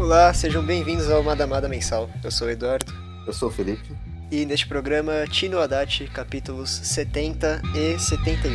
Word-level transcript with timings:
Olá, 0.00 0.32
sejam 0.32 0.64
bem-vindos 0.64 1.10
ao 1.10 1.22
Madamada 1.22 1.68
Mensal. 1.68 2.08
Eu 2.24 2.30
sou 2.30 2.48
o 2.48 2.50
Eduardo. 2.50 2.90
Eu 3.26 3.34
sou 3.34 3.50
o 3.50 3.52
Felipe. 3.52 3.94
E 4.30 4.46
neste 4.46 4.66
programa, 4.66 5.26
Tino 5.30 5.60
Haddad, 5.60 6.10
capítulos 6.14 6.70
70 6.70 7.60
e 7.74 7.98
71. 7.98 8.50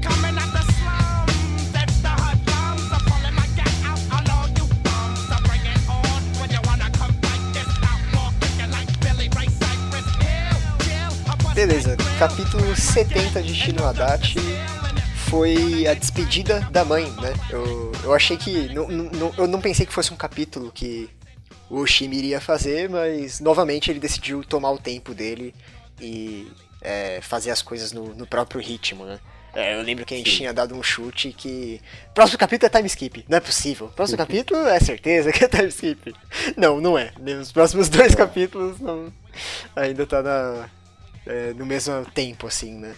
Coming 0.00 0.38
at 0.38 0.50
the 0.50 0.62
slums, 0.72 1.74
it's 1.74 2.00
the 2.00 2.08
hoodlums. 2.08 2.90
I'm 2.90 3.04
pulling 3.04 3.34
my 3.34 3.46
gat 3.54 3.68
out 3.84 4.00
on 4.10 4.24
all 4.32 4.48
you 4.48 4.66
bums. 4.82 5.30
I 5.30 5.42
bring 5.46 5.60
it 5.60 5.78
on 5.86 6.22
when 6.40 6.50
you 6.52 6.60
wanna 6.66 6.90
come 6.96 7.12
fight 7.20 7.52
this 7.52 7.68
outlaw. 7.84 8.32
Kicking 8.40 8.70
like 8.72 8.88
Billy 9.00 9.28
Ray 9.36 9.50
Cyrus. 9.60 10.08
Hill, 10.16 10.56
chill, 10.88 11.12
I'm 11.28 11.36
busting 11.36 11.54
Beleza, 11.54 11.96
capítulo 12.18 12.74
70 12.74 13.42
de 13.42 13.52
Tino 13.52 13.84
Haddad 13.86 14.22
foi 15.28 15.86
a 15.86 15.94
despedida 15.94 16.60
da 16.70 16.84
mãe, 16.84 17.04
né? 17.12 17.32
Eu, 17.50 17.92
eu 18.04 18.14
achei 18.14 18.36
que. 18.36 18.68
não- 18.72 19.32
eu 19.36 19.46
não 19.46 19.60
pensei 19.60 19.84
que 19.84 19.92
fosse 19.92 20.12
um 20.12 20.16
capítulo 20.16 20.72
que 20.72 21.08
o 21.68 21.80
Oshimi 21.80 22.16
iria 22.16 22.40
fazer, 22.40 22.88
mas 22.88 23.40
novamente 23.40 23.90
ele 23.90 24.00
decidiu 24.00 24.42
tomar 24.42 24.70
o 24.70 24.78
tempo 24.78 25.12
dele 25.12 25.54
e 26.00 26.50
é, 26.80 27.20
fazer 27.20 27.50
as 27.50 27.60
coisas 27.60 27.92
no, 27.92 28.14
no 28.14 28.26
próprio 28.26 28.60
ritmo, 28.60 29.04
né? 29.04 29.18
É, 29.54 29.74
eu 29.78 29.82
lembro 29.82 30.04
que 30.04 30.14
a 30.14 30.16
gente 30.16 30.30
tinha 30.30 30.52
dado 30.52 30.74
um 30.74 30.82
chute 30.82 31.32
que. 31.32 31.80
Próximo 32.14 32.38
capítulo 32.38 32.66
é 32.72 32.76
time 32.76 32.86
skip. 32.86 33.24
Não 33.28 33.38
é 33.38 33.40
possível. 33.40 33.88
Próximo 33.88 34.16
capítulo 34.18 34.66
é 34.66 34.80
certeza 34.80 35.32
que 35.32 35.44
é 35.44 35.48
time 35.48 35.68
skip. 35.68 36.14
Não, 36.56 36.80
não 36.80 36.96
é. 36.96 37.12
Os 37.40 37.52
próximos 37.52 37.88
dois 37.88 38.14
capítulos 38.14 38.78
não, 38.80 39.12
ainda 39.74 40.06
tá 40.06 40.22
na, 40.22 40.68
é, 41.26 41.52
no 41.54 41.66
mesmo 41.66 42.04
tempo, 42.14 42.46
assim, 42.46 42.78
né? 42.78 42.94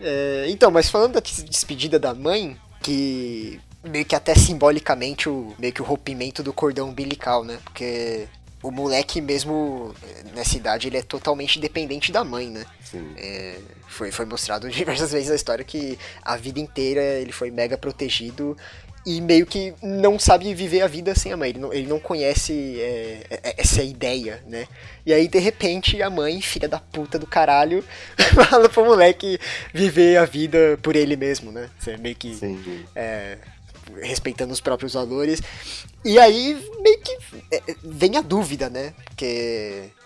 É, 0.00 0.46
então, 0.48 0.70
mas 0.70 0.88
falando 0.88 1.14
da 1.14 1.20
des- 1.20 1.42
despedida 1.44 1.98
da 1.98 2.14
mãe, 2.14 2.56
que 2.82 3.60
meio 3.84 4.04
que 4.04 4.14
até 4.14 4.34
simbolicamente 4.34 5.28
o 5.28 5.54
meio 5.58 5.72
que 5.72 5.82
o 5.82 5.84
rompimento 5.84 6.42
do 6.42 6.52
cordão 6.52 6.88
umbilical, 6.88 7.44
né? 7.44 7.58
Porque 7.64 8.26
o 8.62 8.70
moleque 8.70 9.20
mesmo 9.20 9.94
eh, 10.02 10.24
nessa 10.34 10.56
idade 10.56 10.86
ele 10.88 10.98
é 10.98 11.02
totalmente 11.02 11.58
dependente 11.58 12.12
da 12.12 12.22
mãe, 12.24 12.48
né? 12.50 12.64
Sim. 12.82 13.12
É, 13.16 13.58
foi, 13.88 14.10
foi 14.12 14.24
mostrado 14.26 14.68
diversas 14.70 15.12
vezes 15.12 15.28
na 15.30 15.34
história 15.34 15.64
que 15.64 15.98
a 16.22 16.36
vida 16.36 16.60
inteira 16.60 17.02
ele 17.02 17.32
foi 17.32 17.50
mega 17.50 17.76
protegido 17.78 18.56
e 19.06 19.20
meio 19.20 19.46
que 19.46 19.72
não 19.82 20.18
sabe 20.18 20.52
viver 20.54 20.82
a 20.82 20.86
vida 20.86 21.14
sem 21.14 21.32
a 21.32 21.36
mãe. 21.36 21.50
Ele 21.50 21.58
não, 21.58 21.72
ele 21.72 21.86
não 21.86 21.98
conhece 21.98 22.80
é, 22.80 23.26
é, 23.30 23.54
essa 23.58 23.82
ideia, 23.82 24.42
né? 24.46 24.66
E 25.06 25.12
aí, 25.12 25.26
de 25.26 25.38
repente, 25.38 26.00
a 26.02 26.10
mãe, 26.10 26.40
filha 26.40 26.68
da 26.68 26.78
puta 26.78 27.18
do 27.18 27.26
caralho, 27.26 27.82
fala 28.48 28.68
pro 28.68 28.84
moleque 28.84 29.38
viver 29.72 30.18
a 30.18 30.24
vida 30.24 30.78
por 30.82 30.94
ele 30.94 31.16
mesmo, 31.16 31.50
né? 31.50 31.70
Você 31.78 31.96
meio 31.96 32.14
que 32.14 32.38
é, 32.94 33.38
respeitando 34.02 34.52
os 34.52 34.60
próprios 34.60 34.92
valores. 34.92 35.42
E 36.04 36.18
aí 36.18 36.54
meio 36.80 37.00
que 37.00 37.18
é, 37.50 37.62
vem 37.82 38.16
a 38.16 38.20
dúvida, 38.20 38.68
né? 38.68 38.92
Porque 39.06 39.24
é, 39.26 39.99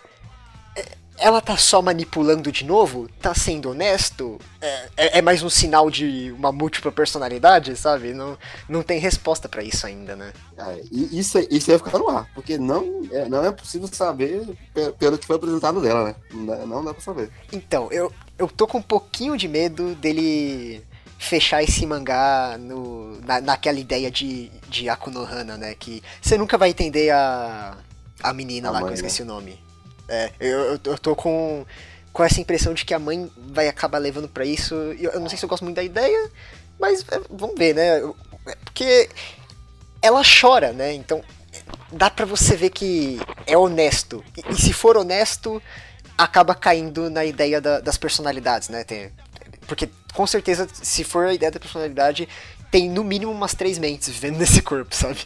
ela 1.18 1.40
tá 1.40 1.56
só 1.56 1.80
manipulando 1.80 2.50
de 2.50 2.64
novo? 2.64 3.08
Tá 3.20 3.34
sendo 3.34 3.70
honesto? 3.70 4.38
É, 4.60 4.88
é- 4.96 5.18
é 5.18 5.22
mais 5.22 5.42
um 5.42 5.50
sinal 5.50 5.88
de 5.90 6.32
uma 6.36 6.50
múltipla 6.52 6.90
personalidade, 6.90 7.76
sabe? 7.76 8.12
Não, 8.12 8.36
não 8.68 8.82
tem 8.82 8.98
resposta 8.98 9.48
pra 9.48 9.62
isso 9.62 9.86
ainda, 9.86 10.16
né? 10.16 10.32
É, 10.58 10.80
isso, 10.90 11.38
isso 11.50 11.70
ia 11.70 11.78
ficar 11.78 11.98
no 11.98 12.08
ar, 12.08 12.28
porque 12.34 12.58
não 12.58 13.02
é, 13.12 13.28
não 13.28 13.44
é 13.44 13.52
possível 13.52 13.88
saber 13.92 14.42
pe- 14.74 14.92
pelo 14.98 15.16
que 15.18 15.26
foi 15.26 15.36
apresentado 15.36 15.80
dela, 15.80 16.04
né? 16.04 16.14
Não 16.32 16.46
dá, 16.46 16.56
não 16.66 16.84
dá 16.84 16.92
pra 16.92 17.02
saber. 17.02 17.30
Então, 17.52 17.88
eu, 17.92 18.12
eu 18.38 18.48
tô 18.48 18.66
com 18.66 18.78
um 18.78 18.82
pouquinho 18.82 19.36
de 19.36 19.46
medo 19.48 19.94
dele 19.94 20.82
fechar 21.18 21.62
esse 21.62 21.86
mangá 21.86 22.56
no, 22.58 23.18
na, 23.22 23.40
naquela 23.40 23.78
ideia 23.78 24.10
de, 24.10 24.50
de 24.68 24.88
Akunohana, 24.88 25.56
né? 25.56 25.74
Que 25.74 26.02
você 26.20 26.36
nunca 26.36 26.58
vai 26.58 26.70
entender 26.70 27.10
a, 27.10 27.76
a 28.22 28.32
menina 28.34 28.68
A 28.68 28.72
lá, 28.72 28.80
mãe, 28.80 28.88
que 28.88 28.92
eu 28.92 29.06
esqueci 29.06 29.24
né? 29.24 29.30
o 29.30 29.34
nome. 29.34 29.63
É, 30.08 30.30
eu, 30.38 30.78
eu, 30.84 30.98
tô 30.98 31.16
com, 31.16 31.64
com 32.12 32.22
essa 32.24 32.40
impressão 32.40 32.74
de 32.74 32.84
que 32.84 32.92
a 32.94 32.98
mãe 32.98 33.30
vai 33.36 33.68
acabar 33.68 33.98
levando 33.98 34.28
pra 34.28 34.44
isso. 34.44 34.74
Eu, 34.74 35.12
eu 35.12 35.20
não 35.20 35.28
sei 35.28 35.38
se 35.38 35.44
eu 35.44 35.48
gosto 35.48 35.64
muito 35.64 35.76
da 35.76 35.82
ideia, 35.82 36.30
mas 36.78 37.04
é, 37.10 37.20
vamos 37.30 37.56
ver, 37.58 37.74
né? 37.74 37.98
É, 38.46 38.54
Porque 38.64 39.08
ela 40.02 40.22
chora, 40.22 40.72
né? 40.72 40.92
Então 40.92 41.22
dá 41.92 42.10
pra 42.10 42.26
você 42.26 42.56
ver 42.56 42.70
que 42.70 43.18
é 43.46 43.56
honesto. 43.56 44.22
E, 44.36 44.52
e 44.52 44.60
se 44.60 44.72
for 44.72 44.96
honesto, 44.96 45.62
acaba 46.18 46.54
caindo 46.54 47.08
na 47.08 47.24
ideia 47.24 47.60
da- 47.60 47.80
das 47.80 47.96
personalidades, 47.96 48.68
né? 48.68 48.84
Tem- 48.84 49.10
porque 49.66 49.88
com 50.12 50.26
certeza, 50.26 50.68
se 50.72 51.02
for 51.02 51.26
a 51.26 51.34
ideia 51.34 51.50
da 51.50 51.58
personalidade, 51.58 52.28
tem 52.70 52.90
no 52.90 53.02
mínimo 53.02 53.32
umas 53.32 53.54
três 53.54 53.78
mentes 53.78 54.08
vivendo 54.08 54.36
nesse 54.38 54.60
corpo, 54.60 54.94
sabe? 54.94 55.20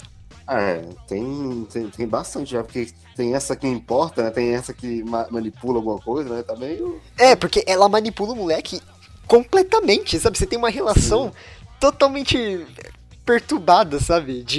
Ah, 0.50 0.60
É, 0.62 0.82
tem, 1.06 1.66
tem, 1.70 1.90
tem 1.90 2.08
bastante 2.08 2.52
já, 2.52 2.64
porque 2.64 2.88
tem 3.14 3.34
essa 3.34 3.54
que 3.54 3.66
importa, 3.66 4.22
né? 4.22 4.30
Tem 4.30 4.54
essa 4.54 4.72
que 4.72 5.04
ma- 5.04 5.26
manipula 5.30 5.76
alguma 5.78 5.98
coisa, 5.98 6.34
né? 6.34 6.42
Tá 6.42 6.56
meio. 6.56 6.98
É, 7.18 7.36
porque 7.36 7.62
ela 7.66 7.86
manipula 7.86 8.32
o 8.32 8.36
moleque 8.36 8.80
completamente, 9.26 10.18
sabe? 10.18 10.38
Você 10.38 10.46
tem 10.46 10.58
uma 10.58 10.70
relação 10.70 11.30
totalmente 11.78 12.66
perturbada, 13.26 14.00
sabe? 14.00 14.42
De 14.42 14.56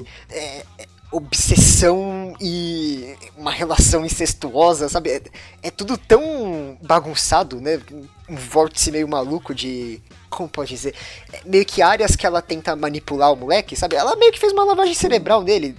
Sim. 0.00 0.04
é, 0.30 0.64
é, 0.78 0.86
obsessão 1.10 2.34
e 2.40 3.16
uma 3.36 3.50
relação 3.50 4.04
incestuosa, 4.04 4.88
sabe? 4.88 5.10
É, 5.10 5.22
é 5.64 5.70
tudo 5.70 5.96
tão 5.96 6.78
bagunçado, 6.82 7.60
né? 7.60 7.80
Um 8.28 8.36
vórtice 8.36 8.92
meio 8.92 9.08
maluco 9.08 9.54
de. 9.54 10.02
Como 10.28 10.48
pode 10.48 10.70
dizer? 10.70 10.94
É, 11.32 11.40
meio 11.46 11.64
que 11.64 11.80
áreas 11.80 12.14
que 12.14 12.26
ela 12.26 12.42
tenta 12.42 12.76
manipular 12.76 13.32
o 13.32 13.36
moleque, 13.36 13.74
sabe? 13.74 13.96
Ela 13.96 14.16
meio 14.16 14.32
que 14.32 14.38
fez 14.38 14.52
uma 14.52 14.64
lavagem 14.64 14.94
cerebral 14.94 15.42
nele. 15.42 15.74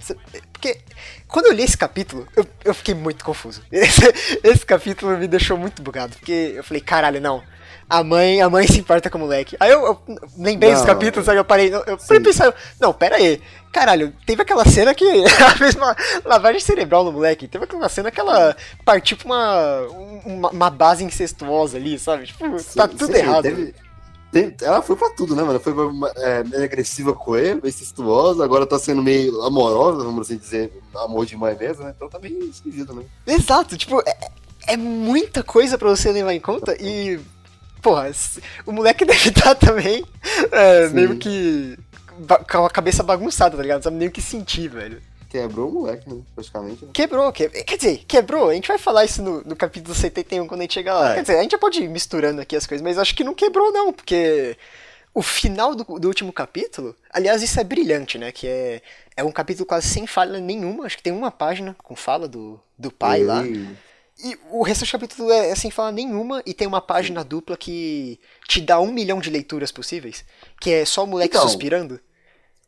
Porque 0.52 0.78
quando 1.28 1.46
eu 1.46 1.52
li 1.52 1.62
esse 1.62 1.76
capítulo, 1.76 2.26
eu, 2.36 2.44
eu 2.64 2.74
fiquei 2.74 2.94
muito 2.94 3.24
confuso. 3.24 3.62
Esse, 3.70 4.02
esse 4.42 4.66
capítulo 4.66 5.16
me 5.16 5.28
deixou 5.28 5.56
muito 5.56 5.80
bugado. 5.80 6.16
Porque 6.16 6.54
eu 6.56 6.64
falei, 6.64 6.80
caralho, 6.80 7.20
não. 7.20 7.42
A 7.90 8.04
mãe, 8.04 8.40
a 8.40 8.48
mãe 8.48 8.64
se 8.70 8.78
importa 8.78 9.10
com 9.10 9.18
o 9.18 9.22
moleque. 9.22 9.56
Aí 9.58 9.70
eu, 9.72 9.84
eu 9.84 10.00
lembrei 10.38 10.70
desse 10.70 10.82
Não. 10.82 10.86
capítulo, 10.86 11.24
sabe? 11.24 11.38
Eu 11.38 11.44
parei. 11.44 11.74
Eu, 11.74 11.98
parei 11.98 12.22
pensar, 12.22 12.54
não, 12.80 12.92
pera 12.92 13.16
aí. 13.16 13.40
Caralho, 13.72 14.12
teve 14.24 14.40
aquela 14.42 14.64
cena 14.64 14.94
que 14.94 15.04
ela 15.10 15.50
fez 15.56 15.74
uma 15.74 15.96
lavagem 16.24 16.60
cerebral 16.60 17.04
no 17.04 17.12
moleque. 17.12 17.48
Teve 17.48 17.64
aquela 17.64 17.88
cena 17.88 18.10
que 18.10 18.20
ela 18.20 18.56
partiu 18.84 19.16
pra 19.16 19.26
uma, 19.26 19.80
uma, 20.24 20.50
uma 20.50 20.70
base 20.70 21.02
incestuosa 21.04 21.76
ali, 21.76 21.98
sabe? 21.98 22.26
Tipo, 22.26 22.48
tá 22.74 22.88
Sim, 22.88 22.96
tudo 22.96 23.06
sim, 23.12 23.18
errado. 23.18 23.42
teve- 23.42 23.74
tem- 24.32 24.54
ela 24.62 24.80
foi 24.80 24.94
pra 24.94 25.10
tudo, 25.10 25.34
né, 25.34 25.42
mano? 25.42 25.58
Foi 25.58 25.72
é, 26.18 26.44
meio 26.44 26.62
agressiva 26.62 27.12
com 27.12 27.34
ele, 27.36 27.54
meio 27.56 27.66
incestuosa, 27.68 28.44
agora 28.44 28.64
tá 28.64 28.78
sendo 28.78 29.02
meio 29.02 29.42
amorosa, 29.42 30.04
vamos 30.04 30.28
assim 30.28 30.38
dizer, 30.38 30.72
amor 30.94 31.26
de 31.26 31.36
mãe 31.36 31.56
mesmo, 31.58 31.82
né? 31.82 31.92
Então 31.96 32.08
tá 32.08 32.16
meio 32.20 32.44
esquisito, 32.44 32.94
né? 32.94 33.02
Exato, 33.26 33.76
tipo, 33.76 34.00
é, 34.06 34.16
é 34.68 34.76
muita 34.76 35.42
coisa 35.42 35.76
pra 35.76 35.88
você 35.88 36.12
levar 36.12 36.32
em 36.32 36.38
conta 36.40 36.76
e. 36.80 37.18
Porra, 37.82 38.10
o 38.66 38.72
moleque 38.72 39.04
deve 39.06 39.28
estar 39.30 39.54
também 39.54 40.04
é, 40.52 40.88
meio 40.88 41.16
que. 41.16 41.78
com 42.50 42.64
a 42.64 42.70
cabeça 42.70 43.02
bagunçada, 43.02 43.56
tá 43.56 43.62
ligado? 43.62 43.78
Não 43.78 43.84
sabe 43.84 43.96
nem 43.96 44.08
o 44.08 44.12
que 44.12 44.22
sentir, 44.22 44.68
velho. 44.68 45.00
Quebrou 45.30 45.68
o 45.68 45.72
moleque, 45.72 46.12
né? 46.12 46.20
Praticamente. 46.34 46.84
né? 46.84 46.90
Quebrou, 46.92 47.32
que... 47.32 47.48
quer 47.48 47.76
dizer, 47.76 48.04
quebrou. 48.06 48.50
A 48.50 48.54
gente 48.54 48.66
vai 48.66 48.78
falar 48.78 49.04
isso 49.04 49.22
no, 49.22 49.42
no 49.44 49.54
capítulo 49.54 49.94
71 49.94 50.46
quando 50.48 50.60
a 50.60 50.64
gente 50.64 50.74
chegar 50.74 50.94
lá. 50.94 51.12
É. 51.12 51.14
Quer 51.14 51.20
dizer, 51.20 51.38
a 51.38 51.42
gente 51.42 51.52
já 51.52 51.58
pode 51.58 51.80
ir 51.80 51.88
misturando 51.88 52.40
aqui 52.40 52.56
as 52.56 52.66
coisas, 52.66 52.82
mas 52.82 52.98
acho 52.98 53.14
que 53.14 53.22
não 53.22 53.32
quebrou, 53.32 53.72
não, 53.72 53.92
porque 53.92 54.56
o 55.14 55.22
final 55.22 55.76
do, 55.76 55.84
do 55.84 56.08
último 56.08 56.32
capítulo, 56.32 56.96
aliás, 57.12 57.42
isso 57.42 57.60
é 57.60 57.64
brilhante, 57.64 58.18
né? 58.18 58.32
Que 58.32 58.48
é, 58.48 58.82
é 59.16 59.22
um 59.22 59.30
capítulo 59.30 59.66
quase 59.66 59.86
sem 59.86 60.04
falha 60.04 60.40
nenhuma. 60.40 60.84
Acho 60.84 60.96
que 60.96 61.02
tem 61.02 61.12
uma 61.12 61.30
página 61.30 61.76
com 61.82 61.94
fala 61.94 62.26
do, 62.26 62.60
do 62.76 62.90
pai 62.90 63.22
lá. 63.22 63.44
E- 64.22 64.38
o 64.50 64.62
resto 64.62 64.84
do 64.84 64.90
capítulo 64.90 65.30
é, 65.30 65.50
é 65.50 65.54
sem 65.54 65.70
falar 65.70 65.92
nenhuma 65.92 66.42
e 66.44 66.52
tem 66.54 66.66
uma 66.66 66.80
página 66.80 67.24
dupla 67.24 67.56
que 67.56 68.18
te 68.48 68.60
dá 68.60 68.78
um 68.80 68.92
milhão 68.92 69.20
de 69.20 69.30
leituras 69.30 69.72
possíveis, 69.72 70.24
que 70.60 70.70
é 70.70 70.84
só 70.84 71.04
o 71.04 71.06
moleque 71.06 71.36
Então. 71.36 71.46
suspirando. 71.48 71.98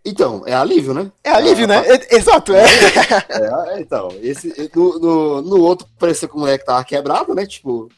Então, 0.05 0.43
é 0.47 0.53
alívio, 0.55 0.93
né? 0.95 1.13
É 1.23 1.31
alívio, 1.31 1.65
Ah, 1.65 1.69
né? 1.69 1.83
É- 1.89 2.17
exato, 2.17 2.53
é. 2.55 2.65
É, 2.65 3.81
então, 3.81 4.09
esse, 4.21 4.53
no, 4.75 4.99
no, 4.99 5.43
no 5.43 5.61
outro 5.61 5.87
parecia 5.99 6.27
que 6.27 6.35
o 6.35 6.39
moleque 6.41 6.65
tava 6.65 6.85
quebrado, 6.85 7.35
né? 7.35 7.47
Tipo, 7.47 7.89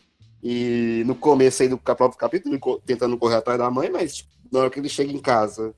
e 0.43 1.03
no 1.07 1.15
começo 1.15 1.63
aí 1.63 1.69
do 1.69 1.79
próprio 1.79 2.11
capítulo, 2.19 2.59
tentando 2.85 3.17
correr 3.17 3.37
atrás 3.37 3.59
da 3.59 3.71
mãe, 3.71 3.89
mas 3.91 4.17
tipo, 4.17 4.29
na 4.53 4.61
hora 4.61 4.71
que 4.71 4.79
ele 4.79 4.89
chega 4.91 5.11
em 5.11 5.19
casa 5.19 5.75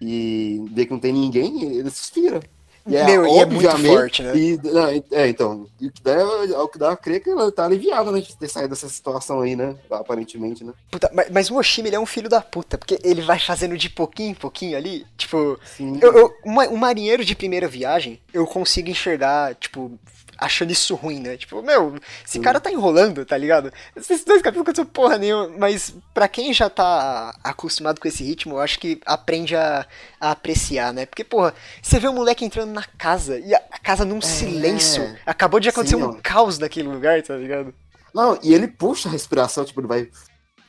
e 0.00 0.64
vê 0.72 0.86
que 0.86 0.92
não 0.92 1.00
tem 1.00 1.12
ninguém, 1.12 1.62
ele 1.76 1.90
suspira. 1.90 2.40
E 2.86 2.96
é, 2.96 3.04
Meu, 3.04 3.26
e 3.26 3.38
é 3.38 3.46
muito 3.46 3.78
forte, 3.78 4.22
né? 4.22 4.36
E, 4.36 4.60
não, 4.62 4.86
é, 5.12 5.28
então, 5.28 5.66
o 5.80 5.90
que 5.90 6.02
dá 6.02 6.12
é 6.12 6.24
o 6.58 6.68
que 6.68 6.78
dá 6.78 6.92
a 6.92 6.96
crer 6.96 7.22
que 7.22 7.30
ela 7.30 7.50
tá 7.50 7.64
aliviada, 7.64 8.12
né? 8.12 8.20
De 8.20 8.36
ter 8.36 8.48
saído 8.48 8.68
dessa 8.70 8.88
situação 8.90 9.40
aí, 9.40 9.56
né? 9.56 9.74
Aparentemente, 9.90 10.62
né? 10.62 10.72
Puta, 10.90 11.10
mas, 11.14 11.30
mas 11.30 11.50
o 11.50 11.56
Oshimi 11.56 11.88
ele 11.88 11.96
é 11.96 12.00
um 12.00 12.04
filho 12.04 12.28
da 12.28 12.42
puta, 12.42 12.76
porque 12.76 12.98
ele 13.02 13.22
vai 13.22 13.38
fazendo 13.38 13.78
de 13.78 13.88
pouquinho 13.88 14.32
em 14.32 14.34
pouquinho 14.34 14.76
ali. 14.76 15.06
Tipo, 15.16 15.58
Sim. 15.64 15.98
eu, 16.02 16.12
eu- 16.12 16.34
um 16.44 16.76
marinheiro 16.76 17.24
de 17.24 17.34
primeira 17.34 17.66
viagem, 17.66 18.20
eu 18.34 18.46
consigo 18.46 18.90
enxergar, 18.90 19.54
tipo, 19.54 19.98
achando 20.38 20.70
isso 20.72 20.94
ruim, 20.94 21.20
né? 21.20 21.36
Tipo, 21.36 21.62
meu, 21.62 21.96
esse 22.26 22.38
cara 22.40 22.60
tá 22.60 22.70
enrolando, 22.70 23.24
tá 23.24 23.36
ligado? 23.36 23.72
Esses 23.96 24.24
dois 24.24 24.42
capítulos 24.42 24.68
aconteceu 24.68 24.86
porra 24.86 25.18
nenhuma, 25.18 25.48
mas 25.58 25.94
pra 26.12 26.28
quem 26.28 26.52
já 26.52 26.68
tá 26.68 27.34
acostumado 27.42 28.00
com 28.00 28.08
esse 28.08 28.22
ritmo, 28.24 28.54
eu 28.54 28.60
acho 28.60 28.78
que 28.78 29.00
aprende 29.06 29.54
a, 29.56 29.86
a 30.20 30.30
apreciar, 30.32 30.92
né? 30.92 31.06
Porque, 31.06 31.24
porra, 31.24 31.54
você 31.82 31.98
vê 31.98 32.08
o 32.08 32.12
moleque 32.12 32.44
entrando 32.44 32.72
na 32.72 32.84
casa 32.84 33.38
e 33.38 33.54
a, 33.54 33.62
a 33.70 33.78
casa 33.78 34.04
num 34.04 34.20
silêncio. 34.20 35.16
Acabou 35.26 35.60
de 35.60 35.68
acontecer 35.68 35.96
É. 35.96 35.98
Sim, 35.98 36.04
um 36.04 36.10
ó. 36.10 36.16
caos 36.22 36.58
naquele 36.58 36.88
lugar, 36.88 37.22
tá 37.22 37.36
ligado? 37.36 37.74
Não, 38.14 38.38
e 38.42 38.54
ele 38.54 38.68
puxa 38.68 39.08
a 39.08 39.12
respiração, 39.12 39.64
tipo, 39.64 39.80
ele 39.80 39.88
vai. 39.88 40.08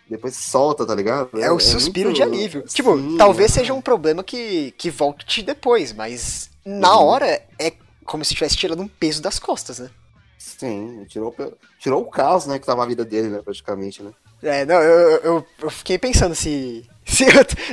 Depois 0.08 0.36
solta, 0.36 0.86
tá 0.86 0.94
ligado? 0.94 1.30
É 1.42 1.52
o 1.52 1.60
suspiro 1.60 2.10
muito- 2.10 2.18
de 2.18 2.22
alívio. 2.24 2.62
Tipo, 2.68 2.96
Sim, 2.96 3.18
talvez 3.18 3.52
é. 3.52 3.54
seja 3.60 3.74
um 3.74 3.82
problema 3.82 4.24
que, 4.24 4.72
que 4.78 4.92
volte 4.92 5.42
depois, 5.42 5.92
mas 5.94 6.50
na 6.64 6.98
hora 7.00 7.42
é 7.58 7.74
como 8.06 8.24
se 8.24 8.34
tivesse 8.34 8.56
tirando 8.56 8.82
um 8.82 8.88
peso 8.88 9.22
das 9.22 9.40
costas, 9.40 9.80
né? 9.80 9.90
Sim, 10.38 11.06
tirou, 11.10 11.36
tirou 11.80 12.04
o 12.04 12.10
caos, 12.10 12.46
né? 12.46 12.60
Que 12.60 12.66
tava 12.66 12.84
a 12.84 12.88
vida 12.88 13.04
dele, 13.04 13.30
né? 13.30 13.42
Praticamente, 13.44 14.04
né? 14.04 14.12
É, 14.44 14.64
não, 14.66 14.76
eu, 14.76 15.10
eu, 15.22 15.46
eu 15.60 15.70
fiquei 15.70 15.98
pensando 15.98 16.36
se, 16.36 16.88
se, 17.04 17.26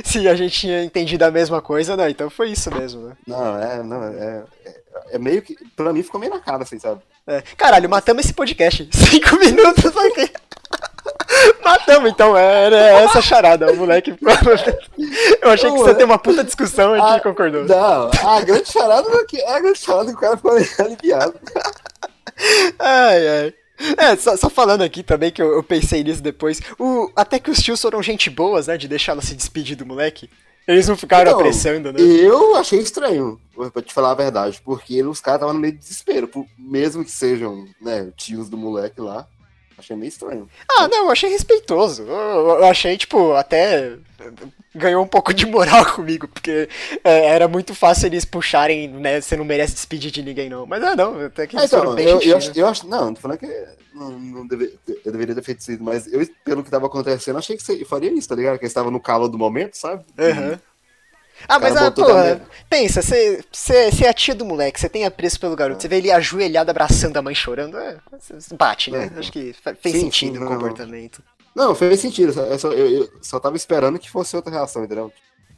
se 0.03 0.27
a 0.27 0.35
gente 0.35 0.59
tinha 0.59 0.83
entendido 0.83 1.23
a 1.23 1.31
mesma 1.31 1.61
coisa, 1.61 1.95
não, 1.95 2.09
então 2.09 2.29
foi 2.29 2.51
isso 2.51 2.73
mesmo, 2.73 3.07
né? 3.07 3.17
Não, 3.27 3.61
é, 3.61 3.83
não, 3.83 4.03
é, 4.03 4.43
é, 4.65 4.75
é 5.11 5.19
meio 5.19 5.41
que. 5.41 5.55
Pra 5.75 5.93
mim 5.93 6.03
ficou 6.03 6.19
meio 6.19 6.33
na 6.33 6.39
cara, 6.39 6.63
assim, 6.63 6.79
sabe? 6.79 7.01
É. 7.27 7.41
Caralho, 7.55 7.89
matamos 7.89 8.25
esse 8.25 8.33
podcast. 8.33 8.89
Cinco 8.91 9.37
minutos 9.37 9.85
aqui. 9.95 10.31
Matamos, 11.63 12.11
então, 12.11 12.35
era 12.37 12.75
essa 12.75 13.21
charada, 13.21 13.71
o 13.71 13.75
moleque. 13.77 14.13
Eu 15.41 15.49
achei 15.51 15.71
que 15.71 15.77
você 15.77 15.89
ia 15.89 15.95
ter 15.95 16.03
uma 16.03 16.19
puta 16.19 16.43
discussão 16.43 16.95
e 16.95 16.99
Ah, 16.99 17.15
que 17.15 17.23
concordou. 17.23 17.65
Não, 17.65 18.11
a 18.27 18.41
grande 18.41 18.71
charada 18.71 19.07
é 19.33 19.49
a 19.51 19.59
grande 19.59 19.79
charada 19.79 20.05
que 20.11 20.17
o 20.17 20.19
cara 20.19 20.37
ficou 20.37 20.51
aliviado. 20.79 21.33
Ai, 22.79 23.27
ai. 23.27 23.53
É, 23.97 24.15
só, 24.15 24.37
só 24.37 24.49
falando 24.49 24.81
aqui 24.83 25.03
também 25.03 25.31
que 25.31 25.41
eu, 25.41 25.53
eu 25.53 25.63
pensei 25.63 26.03
nisso 26.03 26.21
depois. 26.21 26.61
O, 26.79 27.11
até 27.15 27.39
que 27.39 27.51
os 27.51 27.59
tios 27.61 27.81
foram 27.81 28.01
gente 28.01 28.29
boas, 28.29 28.67
né? 28.67 28.77
De 28.77 28.87
deixar 28.87 29.13
ela 29.13 29.21
se 29.21 29.35
despedir 29.35 29.75
do 29.75 29.85
moleque. 29.85 30.29
Eles 30.67 30.87
não 30.87 30.95
ficaram 30.95 31.31
Então, 31.31 31.39
apressando, 31.39 31.91
né? 31.91 31.99
Eu 31.99 32.55
achei 32.55 32.79
estranho, 32.79 33.39
pra 33.73 33.81
te 33.81 33.93
falar 33.93 34.11
a 34.11 34.15
verdade, 34.15 34.61
porque 34.63 35.03
os 35.03 35.19
caras 35.19 35.39
estavam 35.39 35.53
no 35.53 35.59
meio 35.59 35.73
de 35.73 35.79
desespero, 35.79 36.29
mesmo 36.57 37.03
que 37.03 37.11
sejam, 37.11 37.65
né, 37.81 38.09
tios 38.15 38.47
do 38.47 38.57
moleque 38.57 39.01
lá. 39.01 39.27
Achei 39.83 39.97
meio 39.97 40.07
estranho. 40.07 40.49
Ah, 40.71 40.87
não, 40.87 41.05
eu 41.05 41.11
achei 41.11 41.29
respeitoso. 41.29 42.03
Eu, 42.03 42.63
achei, 42.63 42.97
tipo, 42.97 43.33
até 43.33 43.97
ganhou 44.73 45.03
um 45.03 45.07
pouco 45.07 45.33
de 45.33 45.45
moral 45.45 45.85
comigo, 45.93 46.25
porque 46.27 46.69
é, 47.03 47.25
era 47.27 47.47
muito 47.49 47.75
fácil 47.75 48.05
eles 48.07 48.23
puxarem, 48.23 48.87
né? 48.87 49.19
Você 49.19 49.35
não 49.35 49.43
merece 49.43 49.73
despedir 49.73 50.09
de 50.09 50.23
ninguém, 50.23 50.49
não. 50.49 50.65
Mas 50.65 50.81
ah, 50.83 50.95
não, 50.95 51.19
até 51.25 51.45
que 51.45 51.57
Ah, 51.57 51.59
eles 51.59 51.69
foram 51.69 51.83
então, 51.83 51.95
bem 51.95 52.07
eu, 52.07 52.21
eu, 52.21 52.37
acho, 52.37 52.47
né? 52.47 52.53
eu 52.55 52.67
acho. 52.67 52.87
Não, 52.87 53.05
não 53.07 53.13
tô 53.13 53.19
falando 53.21 53.39
que 53.39 53.65
não, 53.93 54.11
não 54.17 54.47
deve- 54.47 54.73
eu 55.03 55.11
deveria 55.11 55.35
ter 55.35 55.43
feito 55.43 55.59
isso, 55.59 55.83
mas 55.83 56.11
eu, 56.11 56.25
pelo 56.45 56.63
que 56.63 56.71
tava 56.71 56.87
acontecendo, 56.87 57.37
achei 57.37 57.57
que 57.57 57.63
você 57.63 57.83
faria 57.83 58.11
isso, 58.11 58.29
tá 58.29 58.35
ligado? 58.35 58.57
Que 58.57 58.63
eles 58.63 58.71
estavam 58.71 58.89
no 58.91 59.01
calor 59.01 59.27
do 59.27 59.37
momento, 59.37 59.75
sabe? 59.75 60.05
Aham. 60.17 60.59
Ah, 61.47 61.59
mas 61.59 61.73
cara 61.73 61.87
ah, 61.87 61.91
porra, 61.91 62.41
pensa, 62.69 63.01
você 63.01 64.05
é 64.05 64.09
a 64.09 64.13
tia 64.13 64.33
do 64.33 64.45
moleque, 64.45 64.79
você 64.79 64.87
tem 64.87 65.05
apreço 65.05 65.39
pelo 65.39 65.55
garoto, 65.55 65.81
você 65.81 65.87
vê 65.87 65.97
ele 65.97 66.11
ajoelhado 66.11 66.71
abraçando 66.71 67.17
a 67.17 67.21
mãe 67.21 67.35
chorando, 67.35 67.77
é, 67.77 67.97
bate, 68.57 68.91
né? 68.91 69.05
Então. 69.05 69.19
Acho 69.19 69.31
que 69.31 69.55
fez 69.81 69.95
Sim, 69.95 70.01
sentido 70.01 70.37
sim, 70.37 70.43
o 70.43 70.47
comportamento. 70.47 71.21
Não, 71.55 71.75
fez 71.75 71.99
sentido. 71.99 72.33
Eu 72.39 72.59
só, 72.59 72.71
eu, 72.71 72.89
eu 72.89 73.09
só 73.21 73.39
tava 73.39 73.55
esperando 73.55 73.99
que 73.99 74.09
fosse 74.09 74.35
outra 74.35 74.51
reação, 74.51 74.83
entendeu? 74.83 75.11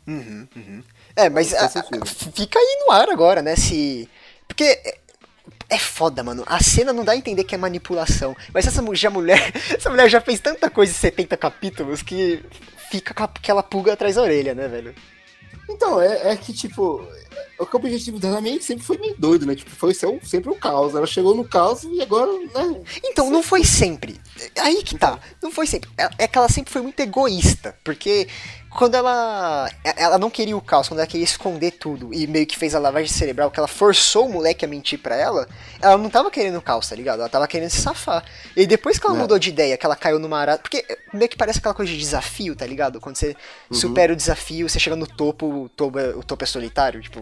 Uhum, 0.07 0.47
uhum. 0.55 0.83
É, 1.15 1.29
mas 1.29 1.53
ah, 1.53 1.69
fica 2.33 2.59
aí 2.59 2.83
no 2.85 2.91
ar 2.91 3.09
agora, 3.09 3.41
né? 3.41 3.55
Se. 3.55 4.09
Porque 4.47 4.63
é, 4.63 4.97
é 5.69 5.79
foda, 5.79 6.23
mano. 6.23 6.43
A 6.45 6.61
cena 6.61 6.91
não 6.91 7.03
dá 7.03 7.13
a 7.13 7.17
entender 7.17 7.43
que 7.43 7.55
é 7.55 7.57
manipulação. 7.57 8.35
Mas 8.53 8.67
essa 8.67 8.83
já 8.93 9.09
mulher. 9.09 9.51
Essa 9.75 9.89
mulher 9.89 10.09
já 10.09 10.21
fez 10.21 10.39
tanta 10.39 10.69
coisa 10.69 10.91
em 10.91 10.95
70 10.95 11.37
capítulos 11.37 12.01
que 12.01 12.43
fica 12.89 13.13
com 13.13 13.23
aquela 13.23 13.63
pulga 13.63 13.93
atrás 13.93 14.15
da 14.15 14.21
orelha, 14.21 14.53
né, 14.53 14.67
velho? 14.67 14.93
Então, 15.69 16.01
é, 16.01 16.31
é 16.31 16.35
que, 16.35 16.53
tipo, 16.53 17.05
o 17.59 17.65
que 17.65 17.75
o 17.75 17.79
objetivo 17.79 18.19
dela 18.19 18.41
meio 18.41 18.61
sempre 18.61 18.83
foi 18.85 18.97
meio 18.97 19.15
doido, 19.17 19.45
né? 19.45 19.55
Tipo, 19.55 19.71
foi 19.71 19.93
um- 20.05 20.19
sempre 20.25 20.49
o 20.49 20.55
caos. 20.55 20.93
Ela 20.95 21.07
chegou 21.07 21.35
no 21.35 21.43
caos 21.47 21.83
e 21.83 22.01
agora, 22.01 22.31
né? 22.31 22.81
Então, 23.03 23.29
não 23.29 23.41
foi 23.43 23.63
sempre. 23.63 24.19
Aí 24.59 24.83
que 24.83 24.97
tá. 24.97 25.19
Não 25.41 25.51
foi 25.51 25.65
sempre. 25.67 25.89
É 25.97 26.09
é 26.19 26.27
que 26.27 26.37
ela 26.37 26.49
sempre 26.49 26.71
foi 26.73 26.81
muito 26.81 26.99
egoísta. 26.99 27.75
Porque 27.83 28.27
quando 28.69 28.95
ela. 28.95 29.69
é- 29.83 30.03
Ela 30.03 30.17
não 30.17 30.29
queria 30.29 30.55
o 30.57 30.61
caos, 30.61 30.87
quando 30.89 30.99
ela 30.99 31.07
queria 31.07 31.23
esconder 31.23 31.71
tudo 31.71 32.13
e 32.13 32.27
meio 32.27 32.45
que 32.45 32.57
fez 32.57 32.75
a 32.75 32.79
lavagem 32.79 33.07
cerebral, 33.09 33.49
que 33.49 33.59
ela 33.59 33.67
forçou 33.67 34.25
o 34.27 34.31
moleque 34.33 34.65
a 34.65 34.67
mentir 34.67 34.99
pra 34.99 35.15
ela, 35.15 35.47
ela 35.81 35.97
não 35.97 36.09
tava 36.09 36.29
querendo 36.29 36.57
o 36.57 36.61
caos, 36.61 36.89
tá 36.89 36.95
ligado? 36.95 37.19
Ela 37.21 37.29
tava 37.29 37.47
querendo 37.47 37.69
se 37.69 37.81
safar. 37.81 38.23
E 38.55 38.65
depois 38.67 38.99
que 38.99 39.05
ela 39.07 39.15
É. 39.15 39.19
mudou 39.19 39.39
de 39.39 39.49
ideia, 39.49 39.77
que 39.77 39.85
ela 39.85 39.95
caiu 39.95 40.19
numa 40.19 40.37
arada. 40.39 40.59
Porque 40.61 40.85
meio 41.13 41.29
que 41.29 41.37
parece 41.37 41.59
aquela 41.59 41.73
coisa 41.73 41.91
de 41.91 41.97
desafio, 41.97 42.55
tá 42.55 42.65
ligado? 42.65 42.99
Quando 42.99 43.15
você 43.15 43.35
Uhum. 43.71 43.77
supera 43.77 44.11
o 44.11 44.15
desafio, 44.15 44.67
você 44.67 44.77
chega 44.79 44.95
no 44.95 45.07
topo, 45.07 45.45
o 45.63 45.69
topo 45.69 45.97
é, 45.97 46.09
o 46.09 46.21
topo 46.23 46.43
é 46.43 46.47
solitário, 46.47 47.01
tipo, 47.01 47.21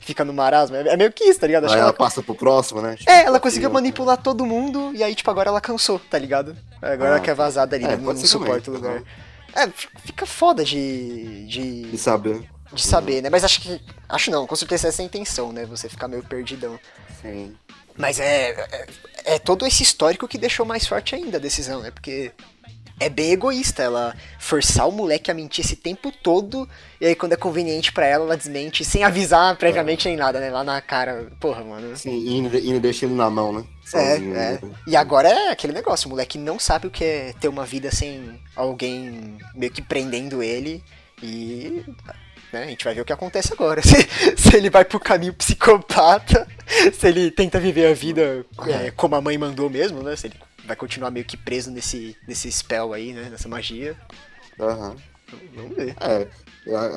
fica 0.00 0.24
no 0.24 0.32
marasmo. 0.32 0.76
É 0.76 0.88
é 0.88 0.96
meio 0.96 1.12
que 1.12 1.24
isso, 1.24 1.40
tá 1.40 1.46
ligado? 1.46 1.64
Acho 1.64 1.74
Aí 1.74 1.80
ela 1.80 1.88
ela- 1.90 1.96
passa 1.96 2.22
pro 2.22 2.34
próximo, 2.34 2.80
né? 2.82 2.96
Tipo, 2.96 3.10
é, 3.10 3.24
ela 3.24 3.38
conseguiu 3.40 3.70
manipular 3.70 4.16
todo 4.16 4.44
mundo 4.46 4.92
e 4.94 5.02
aí, 5.02 5.14
tipo, 5.14 5.30
agora 5.30 5.48
ela 5.50 5.60
cansou, 5.60 5.98
tá 5.98 6.18
ligado? 6.18 6.56
Agora 6.82 7.10
Ah, 7.10 7.12
ela 7.16 7.20
quer 7.20 7.34
vazar 7.34 7.66
dali, 7.66 7.84
é, 7.84 7.88
né? 7.88 7.96
não 7.96 8.16
ser 8.16 8.26
suporta 8.26 8.70
o 8.70 8.74
lugar. 8.74 9.02
É, 9.54 9.68
fica 10.04 10.24
foda 10.26 10.64
de, 10.64 11.46
de, 11.46 11.82
De 11.90 11.98
saber. 11.98 12.48
de 12.72 12.82
saber, 12.82 13.20
né? 13.22 13.28
Mas 13.30 13.42
acho 13.44 13.60
que. 13.60 13.80
Acho 14.08 14.30
não, 14.30 14.46
com 14.46 14.54
certeza 14.56 14.88
essa 14.88 15.02
é 15.02 15.04
a 15.04 15.06
intenção, 15.06 15.52
né? 15.52 15.64
Você 15.66 15.88
ficar 15.88 16.06
meio 16.08 16.22
perdidão. 16.22 16.78
Sim. 17.20 17.54
Mas 17.96 18.20
é, 18.20 18.50
é. 19.24 19.34
é 19.34 19.38
todo 19.38 19.66
esse 19.66 19.82
histórico 19.82 20.26
que 20.28 20.38
deixou 20.38 20.64
mais 20.64 20.86
forte 20.86 21.14
ainda 21.14 21.36
a 21.36 21.40
decisão, 21.40 21.80
né? 21.80 21.90
Porque. 21.90 22.32
É 23.00 23.08
bem 23.08 23.32
egoísta 23.32 23.82
ela 23.82 24.14
forçar 24.38 24.86
o 24.86 24.92
moleque 24.92 25.30
a 25.30 25.34
mentir 25.34 25.64
esse 25.64 25.74
tempo 25.74 26.12
todo, 26.12 26.68
e 27.00 27.06
aí 27.06 27.14
quando 27.14 27.32
é 27.32 27.36
conveniente 27.36 27.92
pra 27.92 28.06
ela, 28.06 28.24
ela 28.26 28.36
desmente, 28.36 28.84
sem 28.84 29.02
avisar 29.02 29.56
previamente 29.56 30.06
nem 30.06 30.18
nada, 30.18 30.38
né? 30.38 30.50
Lá 30.50 30.62
na 30.62 30.80
cara. 30.82 31.32
Porra, 31.40 31.64
mano. 31.64 31.96
Sim, 31.96 32.10
e 32.10 32.70
e 32.70 32.78
deixa 32.78 33.06
ele 33.06 33.14
na 33.14 33.30
mão, 33.30 33.52
né? 33.54 33.64
É, 33.94 34.16
é. 34.16 34.18
né? 34.18 34.60
E 34.86 34.94
agora 34.94 35.28
é 35.28 35.48
aquele 35.50 35.72
negócio, 35.72 36.06
o 36.06 36.10
moleque 36.10 36.36
não 36.36 36.58
sabe 36.58 36.86
o 36.86 36.90
que 36.90 37.02
é 37.02 37.32
ter 37.40 37.48
uma 37.48 37.64
vida 37.64 37.90
sem 37.90 38.38
alguém 38.54 39.38
meio 39.54 39.72
que 39.72 39.80
prendendo 39.82 40.42
ele. 40.42 40.84
E 41.22 41.82
né, 42.52 42.64
a 42.64 42.66
gente 42.66 42.84
vai 42.84 42.94
ver 42.94 43.00
o 43.00 43.04
que 43.04 43.12
acontece 43.12 43.52
agora. 43.52 43.80
Se, 43.82 44.08
se 44.36 44.56
ele 44.56 44.70
vai 44.70 44.84
pro 44.84 45.00
caminho 45.00 45.32
psicopata, 45.34 46.46
se 46.92 47.06
ele 47.06 47.30
tenta 47.30 47.60
viver 47.60 47.86
a 47.86 47.94
vida 47.94 48.44
é, 48.66 48.90
como 48.90 49.14
a 49.14 49.20
mãe 49.20 49.38
mandou 49.38 49.70
mesmo, 49.70 50.02
né? 50.02 50.16
Se 50.16 50.26
ele 50.26 50.34
vai 50.64 50.76
continuar 50.76 51.10
meio 51.10 51.24
que 51.24 51.36
preso 51.36 51.70
nesse, 51.70 52.16
nesse 52.26 52.50
spell 52.50 52.92
aí, 52.92 53.12
né? 53.12 53.28
Nessa 53.30 53.48
magia. 53.48 53.96
Aham. 54.58 54.96
Vamos 55.54 55.76
ver. 55.76 55.94
É, 56.00 56.26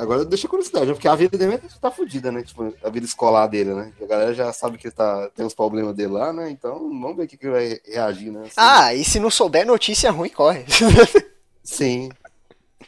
agora 0.02 0.26
deixa 0.26 0.48
curiosidade, 0.48 0.92
porque 0.92 1.08
a 1.08 1.16
vida 1.16 1.38
dele 1.38 1.60
tá 1.80 1.92
fodida, 1.92 2.32
né? 2.32 2.42
Tipo, 2.44 2.74
a 2.84 2.90
vida 2.90 3.06
escolar 3.06 3.48
dele, 3.48 3.74
né? 3.74 3.94
A 4.02 4.06
galera 4.06 4.34
já 4.34 4.52
sabe 4.52 4.78
que 4.78 4.88
ele 4.88 4.96
tá, 4.96 5.30
tem 5.36 5.46
uns 5.46 5.54
problemas 5.54 5.96
dele 5.96 6.14
lá, 6.14 6.34
né? 6.34 6.50
Então 6.50 6.80
vamos 6.80 7.16
ver 7.16 7.24
o 7.24 7.28
que, 7.28 7.38
que 7.38 7.46
ele 7.46 7.54
vai 7.54 7.80
reagir, 7.86 8.32
né? 8.32 8.42
Assim, 8.42 8.54
Ah, 8.58 8.94
e 8.94 9.04
se 9.04 9.20
não 9.20 9.30
souber 9.30 9.66
notícia 9.66 10.12
ruim, 10.12 10.30
corre. 10.30 10.66
Sim. 11.64 12.10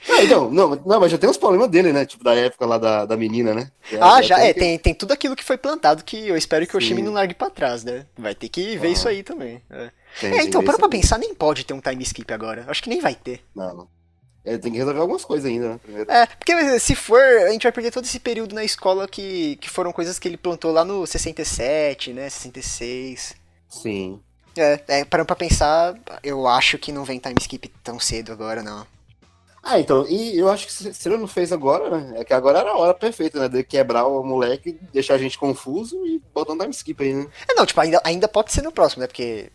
Ah, 0.10 0.24
então, 0.24 0.52
não, 0.52 0.76
não, 0.86 1.00
mas 1.00 1.12
já 1.12 1.18
tem 1.18 1.30
uns 1.30 1.38
problemas 1.38 1.70
dele, 1.70 1.92
né? 1.92 2.06
Tipo, 2.06 2.24
da 2.24 2.36
época 2.36 2.66
lá 2.66 2.78
da, 2.78 3.06
da 3.06 3.18
menina, 3.18 3.54
né? 3.54 3.72
Ah, 4.00 4.22
já, 4.22 4.40
é, 4.40 4.54
que- 4.54 4.60
tem, 4.60 4.78
tem 4.78 4.94
tudo 4.94 5.12
aquilo 5.12 5.36
que 5.36 5.44
foi 5.44 5.58
plantado 5.58 6.04
que 6.04 6.28
eu 6.28 6.38
espero 6.38 6.66
que 6.68 6.78
o 6.78 6.82
Sim. 6.82 6.88
time 6.88 7.02
não 7.02 7.14
largue 7.14 7.34
pra 7.34 7.50
trás, 7.50 7.84
né? 7.84 8.06
Vai 8.18 8.36
ter 8.36 8.48
que 8.50 8.78
ver 8.78 8.88
Ah. 8.90 8.92
isso 8.92 9.08
aí 9.08 9.24
também. 9.24 9.62
É, 9.70 9.90
tem- 10.22 10.30
É, 10.32 10.38
tem 10.38 10.48
então, 10.48 10.64
para 10.64 10.78
pra 10.78 10.88
pensar, 10.90 11.18
nem 11.18 11.34
pode 11.34 11.66
ter 11.66 11.74
um 11.74 11.82
time 11.82 12.04
skip 12.04 12.32
agora. 12.34 12.66
Acho 12.68 12.84
que 12.84 12.90
nem 12.90 13.02
vai 13.02 13.16
ter. 13.16 13.42
Não, 13.56 13.74
não. 13.76 13.88
Ele 14.46 14.60
tem 14.60 14.72
que 14.72 14.78
resolver 14.78 15.00
algumas 15.00 15.26
coisas 15.26 15.50
ainda, 15.50 15.70
né? 15.70 15.80
Primeiro. 15.82 16.12
É, 16.12 16.28
porque 16.28 16.80
se 16.80 16.94
for, 16.94 17.20
a 17.20 17.50
gente 17.52 17.64
vai 17.64 17.72
perder 17.72 17.90
todo 17.90 18.06
esse 18.06 18.20
período 18.20 18.54
na 18.54 18.64
escola 18.64 19.08
que, 19.08 19.56
que 19.56 19.68
foram 19.68 19.92
coisas 19.92 20.20
que 20.20 20.28
ele 20.28 20.38
plantou 20.38 20.72
lá 20.72 20.86
no 20.86 21.06
67, 21.08 22.14
né? 22.14 22.30
66. 22.30 23.36
Sim. 23.68 24.20
É, 24.56 24.80
é 24.88 25.04
parando 25.04 25.26
pra 25.28 25.36
pensar, 25.36 25.96
eu 26.24 26.48
acho 26.48 26.78
que 26.78 26.92
não 26.92 27.04
vem 27.04 27.18
time 27.20 27.36
skip 27.42 27.68
tão 27.84 28.00
cedo 28.00 28.32
agora, 28.32 28.62
não. 28.62 28.86
Ah, 29.68 29.80
então, 29.80 30.06
e 30.08 30.38
eu 30.38 30.48
acho 30.48 30.68
que 30.68 30.72
se, 30.72 31.10
ele 31.10 31.18
não 31.18 31.26
fez 31.28 31.52
agora, 31.52 31.90
né? 31.90 32.20
É 32.20 32.24
que 32.24 32.36
agora 32.36 32.60
era 32.60 32.70
a 32.70 32.78
hora 32.78 32.94
perfeita, 32.94 33.40
né? 33.40 33.50
De 33.50 33.64
quebrar 33.64 34.06
o 34.06 34.24
moleque, 34.24 34.78
deixar 34.94 35.16
a 35.16 35.18
gente 35.18 35.40
confuso 35.40 36.06
e 36.06 36.22
botar 36.32 36.54
um 36.54 36.58
time 36.60 36.70
skip 36.70 37.04
aí, 37.04 37.16
né? 37.16 37.28
É, 37.50 37.56
não, 37.56 37.66
tipo, 37.66 37.82
ainda, 37.82 38.00
ainda 38.04 38.28
pode 38.28 38.54
ser 38.54 38.62
no 38.62 38.72
próximo, 38.72 39.02
né? 39.02 39.08
Porque. 39.08 39.52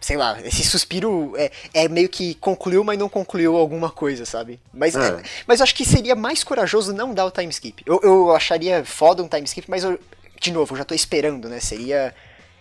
Sei 0.00 0.16
lá, 0.16 0.40
esse 0.42 0.64
suspiro 0.64 1.32
é, 1.36 1.50
é 1.74 1.88
meio 1.88 2.08
que 2.08 2.34
concluiu, 2.36 2.84
mas 2.84 2.96
não 2.98 3.08
concluiu 3.08 3.56
alguma 3.56 3.90
coisa, 3.90 4.24
sabe? 4.24 4.60
Mas, 4.72 4.94
É. 4.94 5.22
mas 5.48 5.58
eu 5.58 5.64
acho 5.64 5.74
que 5.74 5.84
seria 5.84 6.14
mais 6.14 6.44
corajoso 6.44 6.92
não 6.92 7.12
dar 7.12 7.26
o 7.26 7.30
time 7.30 7.50
skip. 7.50 7.82
Eu, 7.84 8.00
eu 8.04 8.30
acharia 8.34 8.84
foda 8.84 9.20
um 9.22 9.28
time 9.28 9.44
skip, 9.44 9.68
mas 9.68 9.82
eu, 9.82 9.98
de 10.40 10.52
novo, 10.52 10.74
eu 10.74 10.78
já 10.78 10.84
tô 10.84 10.94
esperando, 10.94 11.48
né? 11.48 11.58
Seria. 11.58 12.14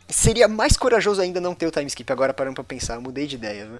Seria 0.09 0.47
mais 0.47 0.75
corajoso 0.75 1.21
ainda 1.21 1.39
não 1.39 1.53
ter 1.53 1.67
o 1.67 1.71
time 1.71 1.85
skip 1.85 2.11
agora 2.11 2.33
parando 2.33 2.55
pra 2.55 2.63
pensar. 2.63 2.95
Eu 2.95 3.01
mudei 3.01 3.27
de 3.27 3.35
ideia, 3.35 3.65
né? 3.65 3.79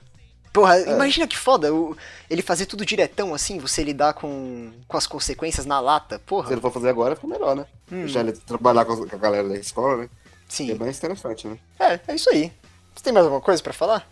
Porra, 0.54 0.80
imagina 0.82 1.26
que 1.28 1.38
foda 1.38 1.74
o- 1.74 1.96
ele 2.30 2.42
fazer 2.42 2.66
tudo 2.66 2.86
diretão 2.86 3.34
assim, 3.34 3.58
você 3.58 3.84
lidar 3.84 4.14
com, 4.14 4.72
com 4.88 4.98
as 4.98 5.08
consequências 5.08 5.66
na 5.66 5.80
lata, 5.80 6.16
Se 6.18 6.22
porra. 6.26 6.52
ele 6.52 6.60
for 6.62 6.72
fazer 6.72 6.90
agora, 6.90 7.16
fica 7.16 7.28
melhor, 7.28 7.56
né? 7.56 7.66
Hum. 7.92 8.02
Deixar 8.02 8.20
ele 8.20 8.34
trabalhar 8.34 8.84
com 8.84 8.92
a 8.94 9.18
galera 9.18 9.48
da 9.48 9.56
escola, 9.56 9.98
né? 10.04 10.10
Sim. 10.50 10.72
É 10.72 10.76
mais 10.76 10.98
interessante, 10.98 11.48
né? 11.48 11.58
É, 11.80 12.00
é 12.08 12.16
isso 12.16 12.30
aí. 12.30 12.52
Você 12.94 13.04
tem 13.04 13.14
mais 13.14 13.26
alguma 13.26 13.42
coisa 13.42 13.64
pra 13.64 13.72
falar? 13.72 14.06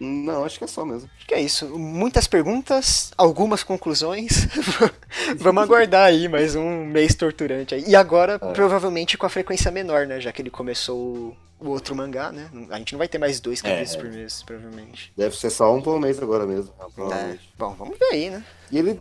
Não, 0.00 0.44
acho 0.44 0.58
que 0.58 0.64
é 0.64 0.66
só 0.66 0.84
mesmo. 0.84 1.08
Acho 1.16 1.26
que 1.26 1.34
é 1.34 1.40
isso. 1.40 1.66
Muitas 1.78 2.26
perguntas, 2.26 3.12
algumas 3.16 3.62
conclusões. 3.62 4.46
Vamos 5.38 5.62
aguardar 5.62 6.06
aí 6.06 6.28
mais 6.28 6.54
um 6.56 6.84
mês 6.84 7.14
torturante 7.14 7.74
aí. 7.74 7.84
E 7.86 7.94
agora, 7.96 8.38
provavelmente 8.38 9.16
com 9.16 9.26
a 9.26 9.28
frequência 9.30 9.70
menor, 9.70 10.06
né? 10.06 10.20
Já 10.20 10.32
que 10.32 10.42
ele 10.42 10.50
começou 10.50 11.36
o- 11.60 11.68
outro 11.70 11.94
mangá, 11.94 12.30
né? 12.32 12.50
A 12.70 12.78
gente 12.78 12.92
não 12.92 12.98
vai 12.98 13.08
ter 13.08 13.18
mais 13.18 13.40
dois 13.40 13.62
capítulos 13.62 13.94
É. 13.94 13.98
por 13.98 14.10
mês, 14.10 14.42
provavelmente. 14.42 15.12
Deve 15.16 15.36
ser 15.36 15.50
só 15.50 15.72
um 15.74 15.80
por 15.80 15.98
mês 16.00 16.20
agora 16.20 16.46
mesmo. 16.46 16.72
É. 16.80 16.84
provavelmente. 16.94 17.50
Bom, 17.58 17.74
vamos 17.78 17.98
ver 17.98 18.06
aí, 18.12 18.30
né? 18.30 18.44
E 18.70 18.78
ele. 18.78 19.00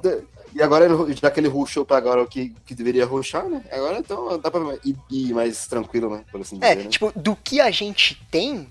E 0.56 0.62
agora, 0.62 0.88
já 1.20 1.32
que 1.32 1.40
ele 1.40 1.48
rushou 1.48 1.84
pra 1.84 1.98
agora 1.98 2.22
o 2.22 2.28
que, 2.28 2.56
que 2.64 2.76
deveria 2.76 3.06
rushar, 3.08 3.50
né? 3.50 3.64
Agora 3.72 3.98
então 3.98 4.38
dá 4.40 4.52
pra 4.52 4.62
ir, 4.86 4.96
ir 5.10 5.34
mais 5.34 5.66
tranquilo, 5.66 6.12
né? 6.16 6.24
Por 6.32 6.40
assim 6.42 6.60
É, 6.62 6.76
dizer, 6.76 6.84
né? 6.86 6.90
tipo, 6.92 7.12
do 7.16 7.36
que 7.36 7.60
a 7.60 7.72
gente 7.72 8.22
tem, 8.30 8.68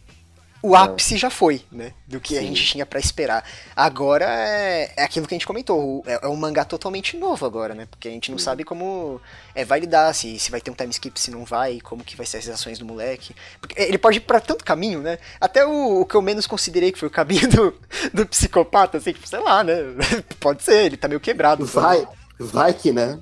o 0.63 0.77
ápice 0.77 1.17
já 1.17 1.29
foi, 1.29 1.63
né? 1.73 1.93
Do 2.07 2.21
que 2.21 2.39
a 2.39 2.41
Sim. 2.41 2.49
gente 2.49 2.65
tinha 2.65 2.87
pra 2.87 3.01
esperar. 3.01 3.45
Agora 3.75 4.25
é, 4.25 4.93
é 4.97 5.03
aquilo 5.03 5.27
que 5.27 5.35
a 5.35 5.37
gente 5.37 5.47
comentou, 5.47 6.05
é, 6.07 6.21
é 6.23 6.29
um 6.29 6.37
mangá 6.37 6.65
totalmente 6.65 7.17
novo 7.17 7.45
agora, 7.45 7.75
né? 7.75 7.87
Porque 7.91 8.07
a 8.07 8.11
gente 8.11 8.31
não 8.31 8.39
sabe 8.39 8.63
como 8.63 9.21
é, 9.55 9.65
vai 9.65 9.81
lidar, 9.81 10.15
se, 10.15 10.39
se 10.39 10.51
vai 10.51 10.61
ter 10.61 10.71
um 10.71 10.75
time 10.75 10.91
skip, 10.91 11.19
se 11.19 11.33
não 11.33 11.45
vai, 11.45 11.81
como 11.81 12.05
que 12.05 12.17
vai 12.17 12.25
ser 12.25 12.39
as 12.39 12.49
ações 12.49 12.79
do 12.79 12.85
moleque. 12.85 13.35
Porque 13.61 13.81
ele 13.81 13.99
pode 13.99 14.19
ir 14.19 14.21
pra 14.21 14.41
tanto 14.41 14.65
caminho, 14.65 15.01
né? 15.01 15.19
Até 15.41 15.67
o, 15.67 16.03
o 16.03 16.07
que 16.07 16.15
eu 16.15 16.23
menos 16.23 16.47
considerei 16.47 16.93
que 16.93 16.99
foi 16.99 17.09
o 17.09 17.11
caminho 17.11 17.49
do, 17.51 17.75
do 18.15 18.27
psicopata, 18.27 18.99
assim, 18.99 19.13
tipo, 19.13 19.27
sei 19.27 19.41
lá, 19.41 19.65
né? 19.65 19.75
Pode 20.39 20.63
ser, 20.63 20.85
ele 20.85 20.97
tá 20.97 21.09
meio 21.09 21.21
quebrado. 21.21 21.67
Vai, 21.67 22.07
vai 22.39 22.73
que, 22.75 22.93
né? 22.93 23.19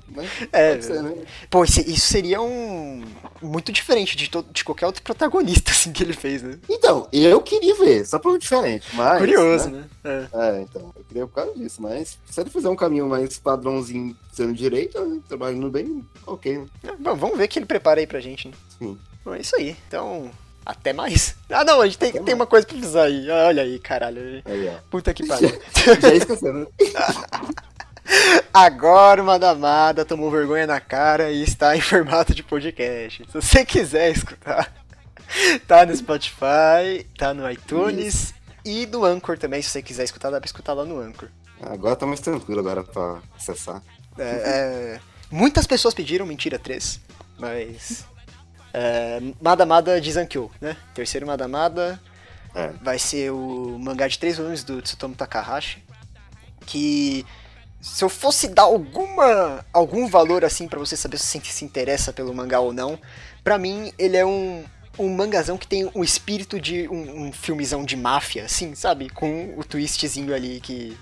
É, 0.51 0.79
ser, 0.81 1.01
né? 1.03 1.13
Pô, 1.49 1.63
isso, 1.63 1.81
seria 1.99 2.41
um. 2.41 3.03
Muito 3.41 3.71
diferente 3.71 4.15
de, 4.15 4.29
to- 4.29 4.45
de 4.51 4.63
qualquer 4.63 4.85
outro 4.85 5.01
protagonista, 5.01 5.71
assim, 5.71 5.91
que 5.91 6.03
ele 6.03 6.13
fez, 6.13 6.43
né? 6.43 6.59
Então, 6.69 7.07
eu 7.11 7.41
queria 7.41 7.73
ver, 7.75 8.05
só 8.05 8.19
pra 8.19 8.31
um 8.31 8.37
diferente, 8.37 8.87
mas. 8.93 9.17
Curioso, 9.19 9.69
né? 9.69 9.85
É. 10.03 10.27
É, 10.33 10.61
então, 10.61 10.93
eu 10.95 11.03
queria 11.07 11.25
por 11.27 11.33
causa 11.33 11.53
disso, 11.57 11.81
mas 11.81 12.19
se 12.29 12.39
ele 12.41 12.49
fizer 12.49 12.69
um 12.69 12.75
caminho 12.75 13.07
mais 13.09 13.39
padrãozinho 13.39 14.15
sendo 14.31 14.53
direito, 14.53 14.99
né, 15.03 15.19
trabalhando 15.27 15.69
bem, 15.69 16.05
ok. 16.25 16.57
né? 16.59 16.65
É, 16.83 16.91
Bom, 16.95 17.15
vamos 17.15 17.37
ver 17.37 17.45
o 17.45 17.47
que 17.47 17.57
ele 17.59 17.65
prepara 17.65 17.99
aí 17.99 18.05
pra 18.07 18.19
gente, 18.19 18.47
né? 18.47 18.53
Sim. 18.77 18.97
Bom, 19.25 19.33
é 19.33 19.39
isso 19.41 19.55
aí. 19.55 19.75
Então, 19.87 20.29
até 20.65 20.93
mais. 20.93 21.35
Ah, 21.49 21.63
não, 21.63 21.81
a 21.81 21.85
gente 21.85 21.97
tem, 21.97 22.09
Até 22.09 22.19
tem 22.19 22.25
mais. 22.35 22.39
uma 22.41 22.45
coisa 22.47 22.65
pra 22.67 22.77
avisar 22.77 23.05
aí. 23.07 23.27
Olha 23.29 23.63
aí, 23.63 23.79
caralho. 23.79 24.41
Aí. 24.45 24.71
Puta 24.89 25.13
que 25.13 25.25
pariu. 25.27 25.49
Já 25.99 26.13
esqueceu, 26.13 26.53
né? 26.53 26.65
Agora 28.53 29.21
o 29.21 29.25
Madamada 29.25 30.03
tomou 30.05 30.29
vergonha 30.29 30.67
na 30.67 30.79
cara 30.79 31.31
e 31.31 31.41
está 31.43 31.75
em 31.75 31.81
formato 31.81 32.33
de 32.35 32.43
podcast. 32.43 33.25
Se 33.25 33.33
você 33.33 33.65
quiser 33.65 34.11
escutar, 34.11 34.71
tá 35.67 35.85
no 35.85 35.95
Spotify, 35.95 37.05
tá 37.17 37.33
no 37.33 37.49
iTunes 37.49 38.33
e 38.65 38.85
no 38.87 39.05
Anchor 39.05 39.37
também. 39.37 39.61
Se 39.61 39.69
você 39.69 39.81
quiser 39.81 40.03
escutar, 40.03 40.29
dá 40.29 40.39
pra 40.39 40.45
escutar 40.45 40.73
lá 40.73 40.83
no 40.83 40.99
Anchor. 40.99 41.29
Agora 41.61 41.95
tá 41.95 42.05
mais 42.05 42.19
tranquilo 42.19 42.59
agora 42.59 42.83
pra 42.83 43.19
acessar. 43.37 43.81
É, 44.17 44.23
é, 44.23 44.99
muitas 45.31 45.65
pessoas 45.65 45.93
pediram 45.93 46.25
Mentira 46.25 46.59
3, 46.59 46.99
mas. 47.39 48.05
É, 48.73 49.21
Madamada 49.41 49.99
de 49.99 50.11
Zankyo, 50.11 50.49
né? 50.59 50.75
Terceiro 50.93 51.27
Madamada 51.27 52.01
É. 52.55 52.69
vai 52.81 52.97
ser 52.97 53.29
o 53.31 53.77
mangá 53.79 54.07
de 54.07 54.17
três 54.17 54.37
volumes 54.37 54.63
do 54.63 54.81
Tsutomu 54.81 55.13
Takahashi. 55.15 55.83
Que 56.65 57.25
se 57.81 58.03
eu 58.03 58.09
fosse 58.09 58.47
dar 58.47 58.63
alguma 58.63 59.65
algum 59.73 60.07
valor 60.07 60.45
assim 60.45 60.67
pra 60.67 60.79
você 60.79 60.95
saber 60.95 61.17
se 61.17 61.25
você 61.25 61.51
se 61.51 61.65
interessa 61.65 62.13
pelo 62.13 62.33
mangá 62.33 62.59
ou 62.59 62.71
não, 62.71 62.99
pra 63.43 63.57
mim 63.57 63.91
ele 63.97 64.15
é 64.15 64.25
um 64.25 64.63
um 64.99 65.09
mangazão 65.09 65.57
que 65.57 65.67
tem 65.67 65.89
o 65.93 66.03
espírito 66.03 66.59
de 66.59 66.87
um, 66.89 67.27
um 67.27 67.31
filmezão 67.31 67.83
de 67.83 67.95
máfia, 67.95 68.45
assim, 68.45 68.75
sabe? 68.75 69.09
Com 69.09 69.57
o 69.57 69.63
twistzinho 69.63 70.33
ali 70.33 70.59
que 70.59 70.97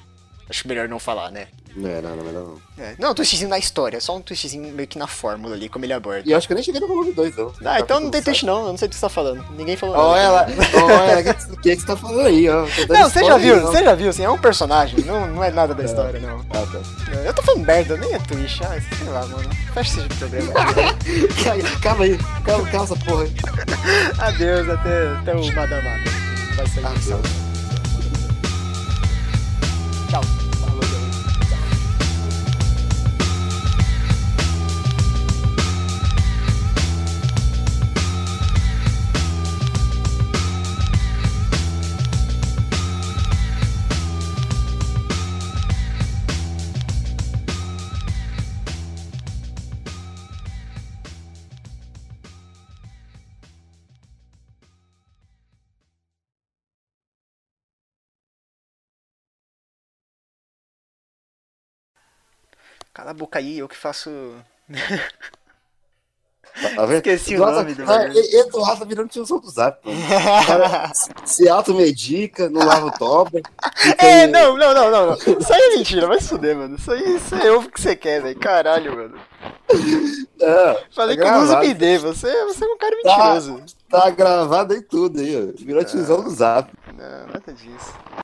acho 0.49 0.67
melhor 0.67 0.87
não 0.87 0.99
falar, 0.99 1.31
né? 1.31 1.47
Não 1.75 1.89
é, 1.89 2.01
não, 2.01 2.15
não, 2.15 2.31
não. 2.31 2.57
É, 2.77 2.95
não, 2.97 3.11
um 3.11 3.13
twistzinho 3.13 3.49
na 3.49 3.57
história, 3.57 3.99
só 4.01 4.15
um 4.15 4.21
twistzinho 4.21 4.73
meio 4.73 4.87
que 4.87 4.97
na 4.97 5.07
fórmula 5.07 5.55
ali, 5.55 5.69
como 5.69 5.85
ele 5.85 5.93
aborda. 5.93 6.23
E 6.25 6.31
eu 6.31 6.37
acho 6.37 6.47
que 6.47 6.53
eu 6.53 6.55
nem 6.55 6.63
cheguei 6.63 6.81
no 6.81 6.87
volume 6.87 7.11
2, 7.11 7.35
não. 7.35 7.53
Ah, 7.65 7.79
então 7.79 7.99
não 7.99 8.09
tem 8.09 8.21
twist 8.21 8.45
não, 8.45 8.61
eu 8.61 8.67
não 8.69 8.77
sei 8.77 8.87
do 8.87 8.91
que 8.91 8.95
você 8.95 9.01
tá 9.01 9.09
falando. 9.09 9.45
Ninguém 9.55 9.75
falou 9.75 9.95
Ó, 9.95 10.15
nada. 10.15 10.21
ela, 10.23 10.47
ó, 10.75 10.89
ela, 11.03 11.21
o 11.21 11.57
que, 11.61 11.75
você 11.75 11.85
tá 11.85 11.95
falando 11.95 12.21
aí, 12.21 12.49
ó? 12.49 12.65
Não, 12.89 13.09
você 13.09 13.23
já 13.23 13.37
viu, 13.37 13.55
aí, 13.55 13.59
você 13.61 13.83
já 13.83 13.95
viu, 13.95 14.09
assim, 14.09 14.23
é 14.23 14.29
um 14.29 14.37
personagem, 14.37 15.03
não, 15.05 15.27
não 15.27 15.43
é 15.43 15.51
nada 15.51 15.73
da 15.73 15.83
história, 15.83 16.19
não. 16.19 16.39
Ah, 16.49 16.65
tá. 16.71 17.19
Eu 17.23 17.33
tô 17.33 17.41
falando 17.41 17.65
merda, 17.65 17.97
nem 17.97 18.13
é 18.13 18.19
twist, 18.19 18.63
ah, 18.63 18.79
sei 18.97 19.07
lá, 19.09 19.25
mano. 19.27 19.49
Fecha 19.73 19.99
esse 19.99 20.09
programa. 20.17 20.53
Calma, 21.83 22.03
aí, 22.03 22.17
calma, 22.45 22.69
calma 22.69 22.83
essa 22.85 22.95
porra 23.05 23.23
aí. 23.23 23.31
Adeus, 24.19 24.69
até, 24.69 25.07
até 25.19 25.35
o 25.35 25.55
Madamada. 25.55 26.03
Vai 26.55 26.67
sair 26.67 26.85
Ah, 26.85 27.48
Cala 62.99 63.11
a 63.11 63.13
boca 63.13 63.39
aí, 63.39 63.57
eu 63.59 63.69
que 63.69 63.77
faço. 63.77 64.09
Tá? 66.75 66.93
Esqueci 66.95 67.35
o 67.37 67.39
nome 67.39 67.73
do 67.73 67.85
cara, 67.85 68.11
e- 68.13 68.35
Eduardo 68.41 68.79
tá 68.79 68.85
virando 68.85 69.07
tiozão 69.07 69.39
do 69.39 69.49
zap, 69.49 69.79
cara 70.45 70.91
se- 71.23 71.47
automedica, 71.47 72.49
não 72.49 72.65
lava 72.65 72.87
o 72.87 72.91
toba. 72.91 73.39
É, 73.99 74.27
não, 74.27 74.57
não, 74.57 74.73
não, 74.73 74.91
não. 74.91 75.13
Isso 75.13 75.53
aí 75.53 75.61
é 75.61 75.77
mentira, 75.77 76.07
vai 76.07 76.19
se 76.19 76.27
fuder, 76.27 76.57
mano. 76.57 76.75
Isso 76.75 76.91
aí, 76.91 77.15
isso 77.15 77.35
aí 77.35 77.47
é 77.47 77.51
o 77.53 77.61
que 77.63 77.79
você 77.79 77.95
quer, 77.95 78.21
velho. 78.21 78.37
Caralho, 78.37 78.93
mano. 78.97 79.17
É, 80.41 80.83
Falei 80.93 81.15
tá 81.15 81.23
que 81.23 81.29
eu 81.29 81.41
uso. 81.43 81.59
PD, 81.61 81.97
você, 81.99 82.45
você 82.47 82.65
é 82.65 82.67
um 82.67 82.77
cara 82.77 82.95
Tá. 83.03 83.09
mentiroso. 83.09 83.63
Tá 83.89 84.09
gravado 84.09 84.73
aí 84.73 84.81
tudo 84.81 85.21
aí, 85.21 85.37
ó. 85.37 85.63
Virou 85.63 85.85
tiozão 85.85 86.21
do 86.23 86.29
zap. 86.31 86.69
Não, 86.97 87.27
nada 87.27 87.53
disso. 87.53 87.93